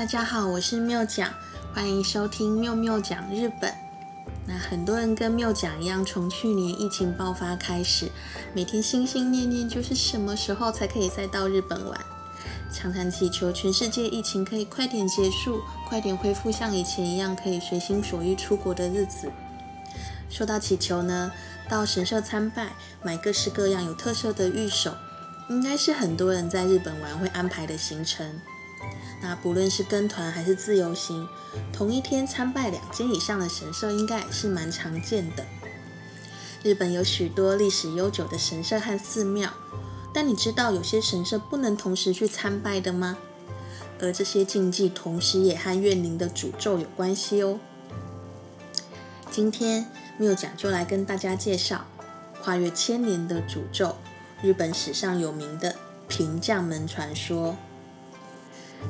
[0.00, 1.30] 大家好，我是妙讲，
[1.74, 3.70] 欢迎收听妙妙讲日本。
[4.46, 8.10] 那很多人跟妙讲一样，从去年疫情爆发开始，
[8.54, 12.00] 每天心心念念就是什么时候才可以再到日本玩，
[12.72, 19.30] 常常祈求全世界疫情可以快点结束，快点恢复像以前一样可以随心所欲出国的日子。
[20.30, 21.30] 说到祈求呢，
[21.68, 22.70] 到神社参拜，
[23.02, 24.94] 买各式各样有特色的玉手。
[25.50, 28.40] 应该是很多人在日本玩会安排的行程。
[29.22, 31.28] 那不论是跟团还是自由行，
[31.72, 35.44] 同一天参拜两间以上的神社，应该也是蛮常见的。
[36.62, 39.50] 日本有许多历史悠久的神社和寺庙，
[40.12, 43.16] 但你知道有些神社不能同时去参拜的吗？
[44.00, 47.60] 而这些禁忌同时也和怨灵的诅咒有关系哦。
[49.30, 49.86] 今天
[50.16, 51.84] 缪讲就来跟大家介绍
[52.42, 53.96] 跨越千年的诅咒。
[54.42, 55.76] 日本史上有名的
[56.08, 57.54] 平将门传说，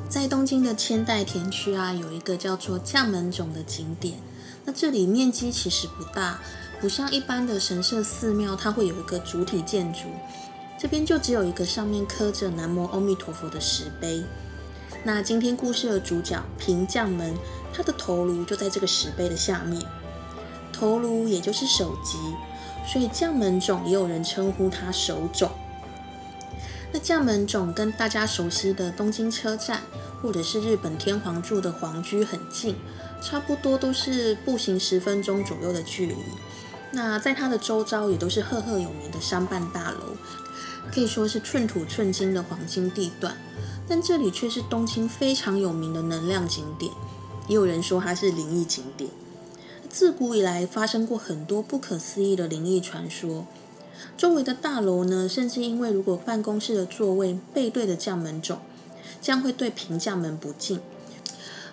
[0.09, 4.19] 在东京的千代田区啊，有一个叫做将门冢的景点。
[4.65, 6.39] 那这里面积其实不大，
[6.79, 10.01] 不像一般的神社寺庙，它会有一个主体建筑。
[10.77, 14.23] 这边就只有一个上面刻着南无阿弥陀佛的石碑。
[15.03, 17.33] 那今天故事的主角平将门，
[17.73, 19.81] 他的头颅就在这个石碑的下面，
[20.73, 22.17] 头颅也就是首级。
[22.85, 25.51] 所以将门冢也有人称呼它首冢。
[26.93, 29.81] 那将门总跟大家熟悉的东京车站，
[30.21, 32.75] 或者是日本天皇住的皇居很近，
[33.21, 36.15] 差不多都是步行十分钟左右的距离。
[36.91, 40.17] 那在它的周遭也都是赫赫有名的商办大楼，
[40.93, 43.37] 可以说是寸土寸金的黄金地段。
[43.87, 46.91] 但这里却是东京非常有名的能量景点，
[47.47, 49.09] 也有人说它是灵异景点。
[49.89, 53.45] 自古以来发生过很多不可思议的灵异传说，
[54.17, 58.59] 周围的大楼呢，甚至因为如果办公室的座位背对着将门冢，
[59.21, 60.79] 将会对平将门不敬，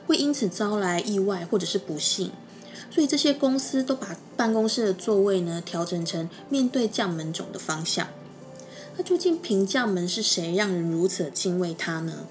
[0.06, 2.32] 会因此招来意外或者是不幸，
[2.90, 8.08] 所以这些公司都把办公室的座位呢调整成面对将门冢的方向。
[8.96, 12.26] 那究竟平将门是谁让人如此敬畏他呢？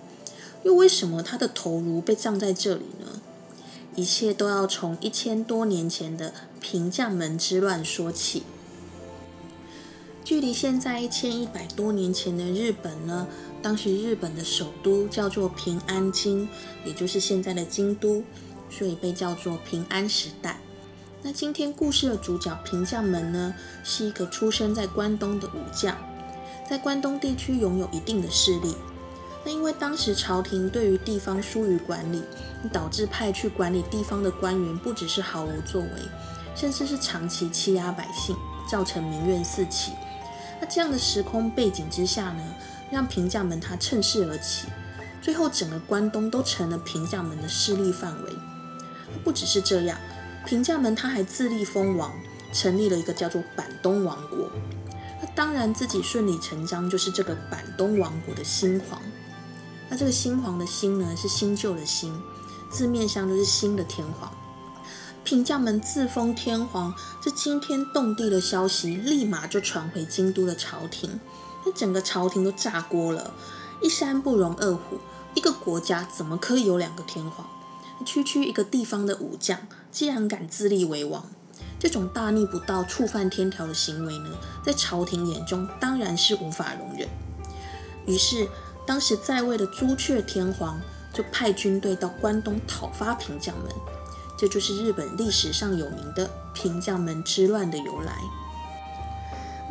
[0.63, 3.21] 又为什么他的头颅被葬在这里呢？
[3.95, 8.43] 一切都要从一千多年前的平将门之乱说起。
[10.27, 13.25] 距离现在一千一百多年前的日本呢，
[13.61, 16.49] 当时日本的首都叫做平安京，
[16.83, 18.21] 也就是现在的京都，
[18.69, 20.59] 所以被叫做平安时代。
[21.21, 23.55] 那今天故事的主角平将门呢，
[23.85, 25.95] 是一个出生在关东的武将，
[26.69, 28.75] 在关东地区拥有一定的势力。
[29.45, 32.21] 那因为当时朝廷对于地方疏于管理，
[32.73, 35.89] 导致派去管理地方的官员不只是毫无作为，
[36.53, 38.35] 甚至是长期欺压百姓，
[38.69, 39.93] 造成民怨四起。
[40.69, 42.43] 这样的时空背景之下呢，
[42.91, 44.67] 让平将门他趁势而起，
[45.21, 48.31] 最后整个关东都成了平将门的势力范围。
[49.23, 49.97] 不只是这样，
[50.45, 52.13] 平将门他还自立封王，
[52.53, 54.49] 成立了一个叫做板东王国。
[55.21, 59.01] 那当然自己顺理成章就是这个板东王国的新皇。
[59.89, 62.13] 那这个新皇的新呢，是新旧的新，
[62.69, 64.29] 字面上就是新的天皇。
[65.27, 71.19] 平将门自封天皇，这惊天动地的消息立马就传回京都的朝廷，
[71.65, 73.33] 那整个朝廷都炸锅了。
[73.81, 74.99] 一山不容二虎，
[75.33, 77.45] 一个国家怎么可以有两个天皇？
[78.05, 79.59] 区区一个地方的武将，
[79.91, 81.25] 竟然敢自立为王，
[81.77, 84.29] 这种大逆不道、触犯天条的行为呢，
[84.63, 87.05] 在朝廷眼中当然是无法容忍。
[88.05, 88.47] 于是。
[88.85, 90.79] 当时在位的朱雀天皇
[91.13, 93.65] 就派军队到关东讨伐平将门，
[94.37, 98.13] 这就是日本历史上有名的平将门之乱的由来。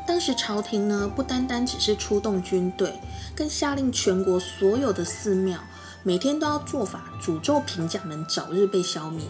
[0.07, 3.01] 当时朝廷呢，不单单只是出动军队，
[3.35, 5.59] 更下令全国所有的寺庙
[6.03, 9.25] 每天都要做法诅咒平将门早日被消灭。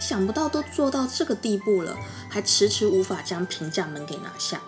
[0.00, 1.96] 想不到都做到这个地步了，
[2.28, 4.60] 还迟迟无法将平将门给拿下。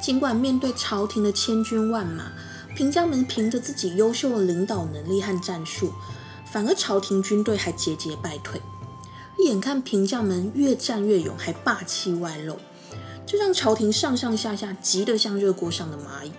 [0.00, 2.32] 尽管面对朝廷的千军万马。
[2.74, 5.92] 平将门凭着自己优秀的领导能力和战术，
[6.50, 8.58] 反而朝廷军队还节节败退。
[9.38, 12.58] 眼看平将门越战越勇，还霸气外露，
[13.26, 16.32] 这让朝廷上上下下急得像热锅上的蚂蚁。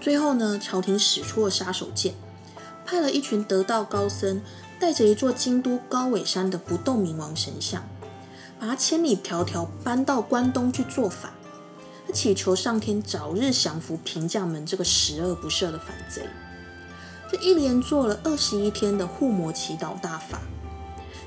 [0.00, 2.14] 最后呢，朝廷使出了杀手锏，
[2.84, 4.40] 派了一群得道高僧，
[4.80, 7.88] 带着一座京都高尾山的不动明王神像，
[8.58, 11.32] 把他千里迢迢搬到关东去做法。
[12.12, 16.22] 祈求上天早日降服平将门这个十恶不赦的反贼。
[17.28, 20.40] 这一连做了二十一天的护魔祈祷大法，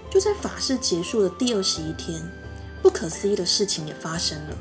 [0.09, 2.21] 就在法事结束的第二十一天，
[2.81, 4.57] 不可思议的事情也发生了。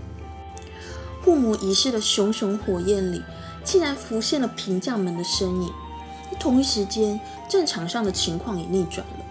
[1.23, 3.23] 护魔仪式的熊熊火焰里，
[3.65, 5.71] 竟然浮现了平将门的身影。
[6.39, 9.25] 同一时间，战场上的情况也逆转了。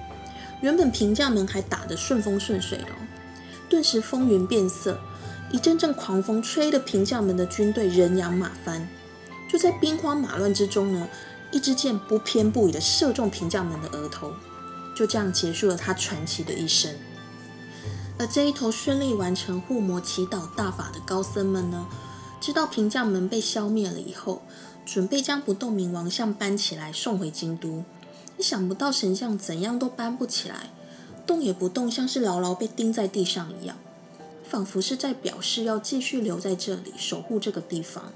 [0.62, 2.88] 原本平将门还打得顺风顺水的，
[3.70, 5.00] 顿时风云变色，
[5.52, 8.88] 一阵阵狂风吹得平将门的军队人仰马翻。
[9.48, 11.08] 就在兵荒马乱之中呢，
[11.52, 14.34] 一支箭不偏不倚地射中平将门的额头，
[14.98, 16.96] 就这样结束了他传奇的一生。
[18.18, 21.86] 而这一头顺利完成护魔祈祷大法的高僧们呢，
[22.42, 24.42] 知道平将门被消灭了以后，
[24.88, 27.84] 准备将不动明王像搬起来送回京都。
[28.40, 30.72] 想不到神像怎样都搬不起来，
[31.28, 33.78] 动也不动，像是牢牢被钉在地上一样，
[34.44, 38.12] 仿佛是在表示要继续留在这里守护这个地方。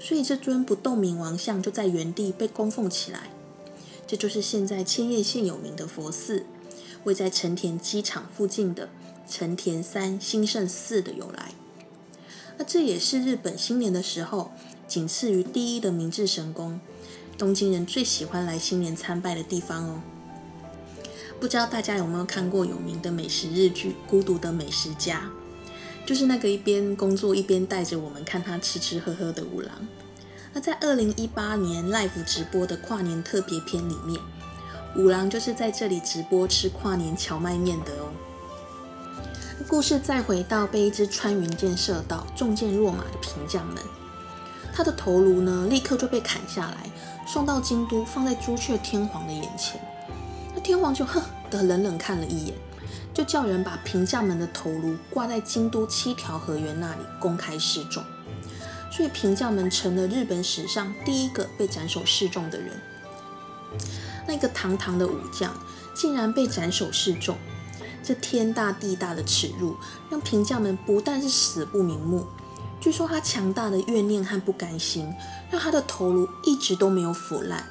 [0.00, 3.30] 所以这尊不动明王像就在原地被供奉起来。
[4.06, 6.46] 这就是现在千叶县有名的佛寺。
[7.04, 8.88] 位在成田机场附近的
[9.28, 11.52] 成田三兴盛寺的由来，
[12.56, 14.52] 那这也是日本新年的时候
[14.88, 16.80] 仅次于第一的明治神宫，
[17.36, 20.00] 东京人最喜欢来新年参拜的地方哦。
[21.38, 25.30] 不知道大家有没有看过有名的美食日剧《孤独的美食家》，
[26.08, 29.86] 就是那个一边工作一边带着我们看他吃吃喝喝的五郎。
[30.54, 34.20] 那在二零一八年 live 直播的跨年特别篇里面。
[34.96, 38.12] 五郎就是在这里直播吃跨年荞麦面的哦。
[39.66, 43.78] 故事再回到被一支穿云箭射到、中箭落马的平将门，
[44.72, 46.88] 他的头颅呢立刻就被砍下来，
[47.26, 49.80] 送到京都，放在朱雀天皇的眼前。
[50.54, 52.54] 那天皇就哼的冷冷看了一眼，
[53.12, 58.04] 就叫人把平将门的头颅挂在京都七条河原那里公开示众。
[58.94, 62.80] 所以平将门成了日本史上第一个被斩首示众的人。
[64.24, 65.52] 那个堂堂的武将
[65.96, 67.36] 竟然被斩首示众，
[68.04, 69.76] 这天大地大的耻辱，
[70.08, 72.24] 让平将们不但是死不瞑目，
[72.80, 75.12] 据说他强大的怨念和不甘心，
[75.50, 77.66] 让他的头颅一直都没有腐烂，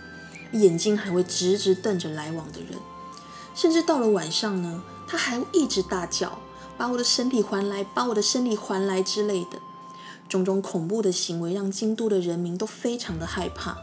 [0.52, 2.78] 眼睛还会直直瞪着来往的人，
[3.56, 6.40] 甚至到了晚上呢，他还一直大叫
[6.78, 9.60] ：“把我的身体还来，把我的身体还来”之类的，
[10.30, 13.78] 种种恐怖的行为，让京都的人民都非常的害怕。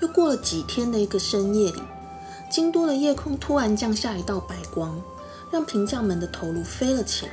[0.00, 1.82] 又过了几天的一个深夜里，
[2.50, 5.00] 京都的夜空突然降下一道白光，
[5.50, 7.32] 让平将门的头颅飞了起来。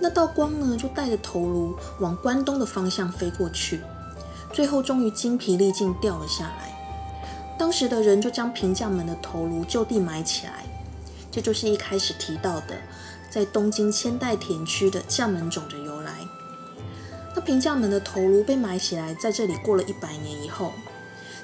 [0.00, 3.80] 那道光呢，就带着头颅往关东的方向飞过去，
[4.52, 6.76] 最后终于精疲力尽掉了下来。
[7.58, 10.66] 当时的人就将平将门的头颅就地埋起来，
[11.30, 12.76] 这就是一开始提到的，
[13.30, 15.85] 在东京千代田区的将门冢的。
[17.36, 20.72] 那平将门的头颅被埋起来，在这里过了一百年以后。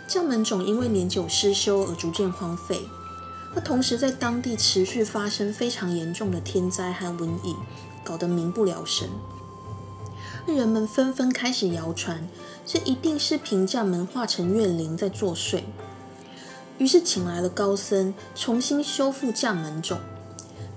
[0.09, 2.83] 将门冢因为年久失修而逐渐荒废，
[3.55, 7.55] 那同时在当地持续发生非常严重的天灾和瘟疫，
[8.05, 9.09] 搞得民不聊生。
[10.47, 12.29] 人们纷纷开始谣传，
[12.67, 15.62] 这一定是平将门化成怨灵在作祟。
[16.79, 19.99] 于是请来了高僧，重新修复将门冢，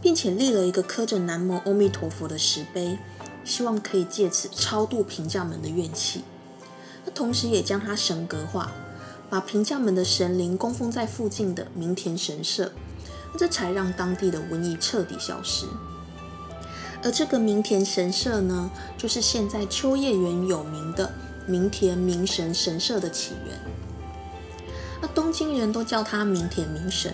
[0.01, 2.99] 并且立了一个刻着南无阿弥陀佛的石碑，
[3.45, 6.25] 希望可以借此超度平将门的怨气。
[7.05, 8.71] 那同时也将它神格化。
[9.27, 12.71] 把平将门的神灵供奉在附近的明田神社，
[13.35, 15.65] 这才让当地的瘟疫彻底消失。
[17.03, 21.11] 而这个明田神社呢，就是现在秋叶原有名的
[21.47, 23.59] 明田明神神社的起源。
[25.01, 27.11] 那东京人都叫它明田明神，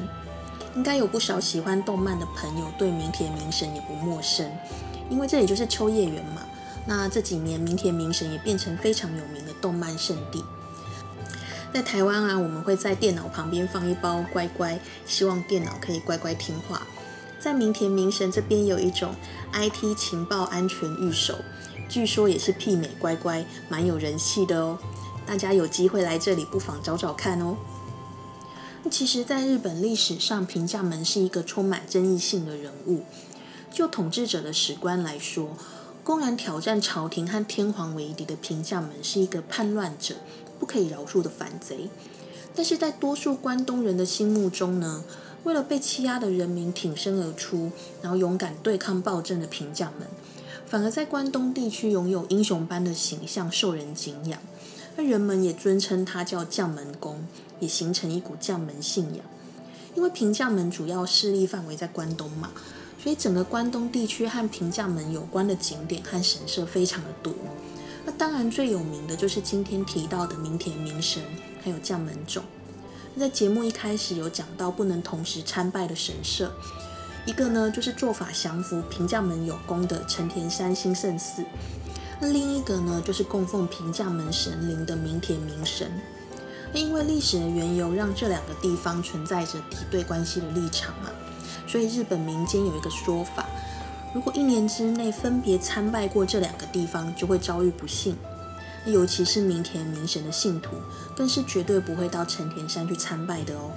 [0.76, 4.52] 应该有不少喜欢动漫的朋友对明田明神也不陌生，
[5.12, 6.42] 因为这里就是秋叶原嘛。
[6.88, 10.44] 那这几年明田明神也变成非常有名的动漫圣地。
[11.72, 16.82] 在台湾啊，我们会在电脑旁边放一包乖乖，希望电脑可以乖乖听话。
[17.40, 19.14] 在明田明神这边有一种
[19.54, 21.38] IT 情报安全御守，
[21.88, 24.78] 据说也是媲美乖乖，蛮有人气的哦。
[25.26, 27.56] 大家有机会来这里，不妨找找看哦。
[28.90, 33.04] 其实，在日本历史上，平价门是一个充满争议性的人物。
[33.72, 35.58] 就统治者的史观来说，
[36.04, 40.16] 公然挑战朝廷和天皇为敌的平将门是一个叛乱者。
[40.60, 41.90] 不可以饶恕的反贼，
[42.54, 45.04] 但是在多数关东人的心目中呢，
[45.44, 50.08] 为了被欺压的人民挺身而出，然后勇敢对抗暴政的平将们，
[50.68, 54.40] 反而在关东地区拥有英雄般的形象，受人敬仰。
[54.96, 57.26] 那人们也尊称他叫将门公，
[57.60, 59.26] 也形成一股将门信仰。
[59.96, 62.52] 因为平将门主要势力范围在关东嘛，
[63.02, 67.34] 所以整个关东地区和平将门有关的景点和神社非常的多。
[68.06, 71.24] 那当然最有名的就是今天提到的明田明神，
[71.64, 72.44] 还有将门冢。
[73.20, 76.52] 在节目一开始有讲到不能同时参拜的神社，
[77.26, 81.44] 一个呢就是做法降服平将门有功的成田山兴圣寺，
[82.20, 85.92] 那另一个呢就是供奉平将门神灵的明田明神。
[86.74, 91.10] 因为历史的缘由，让这两个地方存在着敌对关系的立场嘛，
[91.68, 93.46] 所以日本民间有一个说法：
[94.14, 98.16] 如果一年之内分别参拜过这两个地方，就会遭遇不幸。
[98.86, 100.72] 尤其是明田明神的信徒，
[101.16, 103.72] 更是绝对不会到成田山去参拜的哦。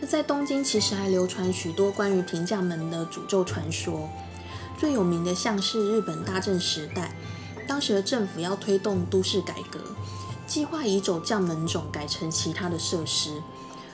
[0.00, 4.10] 那在东京，其实还流传许多关于平将门的诅咒传说，
[4.78, 7.10] 最有名的像是日本大正时代，
[7.66, 9.80] 当时的政府要推动都市改革。
[10.46, 13.42] 计划移走将门冢，改成其他的设施。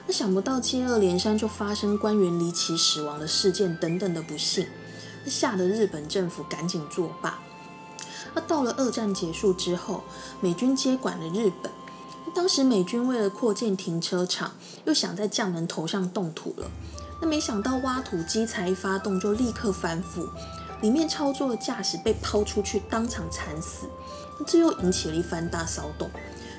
[0.06, 4.66] 那想不到接二连三就发生官员离奇死亡的事件等等的不幸，
[5.25, 7.38] 那吓得日本政府赶紧作罢。
[8.34, 10.02] 那到了二战结束之后，
[10.40, 11.73] 美军接管了日本。
[12.34, 14.52] 当时美军为了扩建停车场，
[14.84, 16.68] 又想在将门头上动土了。
[17.20, 20.28] 那没想到挖土机才一发动，就立刻反腐，
[20.80, 23.87] 里面操作的驾驶被抛出去，当场惨死。
[24.46, 26.11] 这又引起了一番大骚动。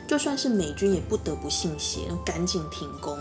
[0.07, 3.17] 就算是美军也不得不信邪，赶紧停工。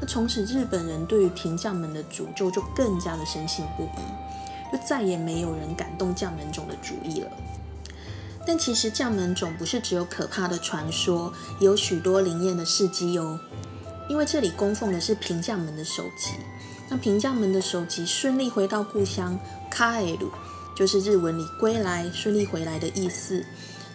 [0.00, 7.30] 那从此日本人对于平将门的诅咒就更加的深信不疑，就再也没有人敢动将门种的主意了。
[8.46, 13.38] 但其实将门种不是只有可怕的传说，也有许多灵验的事迹哦。
[14.08, 16.30] 因为这里供奉的是平将门的首级，
[16.88, 20.30] 那平将门的首级顺利回到故乡卡埃鲁，
[20.74, 23.44] 就是日文里归来、顺利回来的意思。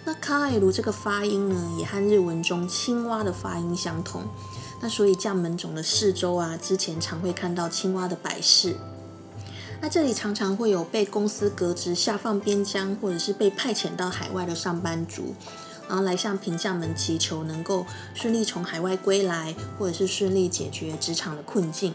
[0.06, 4.24] 那卡艾鲁这个发音呢，也和日文中青蛙的发音相同。
[4.82, 8.76] 那所以将门种的四周啊，之前常会看到青蛙的摆饰。
[9.82, 15.34] 那这里常常会有被公司革职下放边疆，或者是被派遣到海外的上班族，
[15.88, 21.94] 然后来向平将门祈求能够顺利从海外归来，或者是顺利解决职场的困境。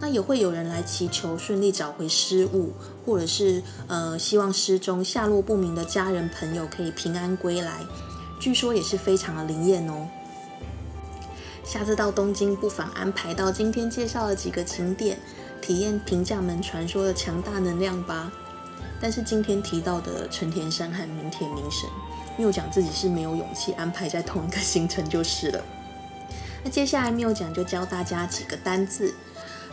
[0.00, 2.72] 那也会有人来祈求顺利找回失物，
[3.04, 7.80] 或者是呃希望失踪下落不明的家人朋友可以平安归来，
[8.38, 10.06] 据说也是非常的灵验哦。
[11.64, 15.18] 下次到东京，不妨安排到今天介绍的几个景点，
[15.62, 18.30] 体验平将门传说的强大能量吧。
[19.04, 21.86] 但是今天提到的成田山和明田明神，
[22.38, 25.62] 缪讲自己是没有勇气安排在同一个行程就是了。
[26.64, 29.14] 那接下来缪讲就教大家几个单字。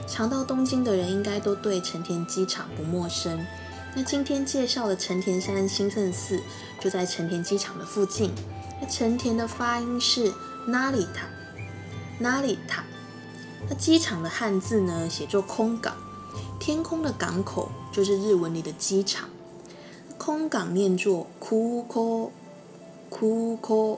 [0.05, 3.39] 常到东京的人应该都对成田机场不陌生。
[3.95, 6.43] 那今天介绍的成田山新胜寺
[6.81, 8.33] 就在成田机场的附近。
[8.81, 10.29] 那成田的发音是
[10.67, 12.81] narita，narita。
[13.69, 15.95] 那机场的汉字呢，写作空港。
[16.59, 19.29] 天空的港口就是日文里的机场。
[20.17, 23.97] 空港念作 kuko，kuko。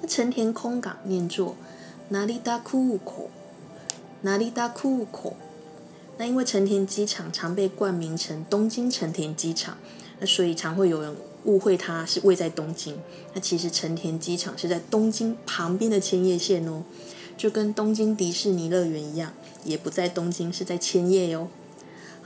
[0.00, 1.56] 那成田空港念作
[2.10, 3.28] narita kuko。
[4.22, 5.36] 哪里达库口？
[6.16, 9.76] 那因为成田机场常被冠名成东京成田机场，
[10.18, 11.14] 那所以常会有人
[11.44, 12.98] 误会它是位在东京。
[13.34, 16.84] 那其实成田机场是在东京旁边的千叶县哦，
[17.36, 21.48] 就跟东京迪士尼乐园一样，也不在东京，是在千叶哟。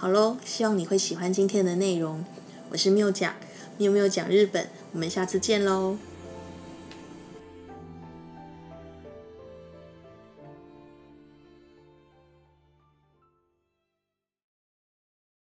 [0.01, 2.25] 好喽，希望你会喜欢今天的内容。
[2.71, 3.35] 我是缪讲，
[3.79, 5.99] 缪缪讲日本，我们下次见喽。